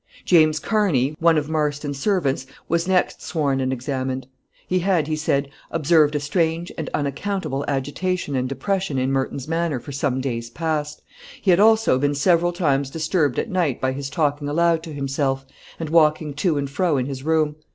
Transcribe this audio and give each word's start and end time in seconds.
James 0.25 0.57
Carney, 0.57 1.15
one 1.19 1.37
of 1.37 1.47
Marston's 1.47 1.99
servants, 1.99 2.47
was 2.67 2.87
next 2.87 3.21
sworn 3.21 3.61
and 3.61 3.71
examined. 3.71 4.25
He 4.65 4.79
had, 4.79 5.05
he 5.05 5.15
said, 5.15 5.47
observed 5.69 6.15
a 6.15 6.19
strange 6.19 6.71
and 6.75 6.89
unaccountable 6.91 7.63
agitation 7.67 8.35
and 8.35 8.49
depression 8.49 8.97
in 8.97 9.11
Merton's 9.11 9.47
manner 9.47 9.79
for 9.79 9.91
some 9.91 10.19
days 10.19 10.49
past; 10.49 11.03
he 11.39 11.51
had 11.51 11.59
also 11.59 11.99
been 11.99 12.15
several 12.15 12.51
times 12.51 12.89
disturbed 12.89 13.37
at 13.37 13.51
night 13.51 13.79
by 13.79 13.91
his 13.91 14.09
talking 14.09 14.49
aloud 14.49 14.81
to 14.81 14.91
himself, 14.91 15.45
and 15.79 15.91
walking 15.91 16.33
to 16.33 16.57
and 16.57 16.67
fro 16.71 16.97
in 16.97 17.05
his 17.05 17.21
room. 17.21 17.57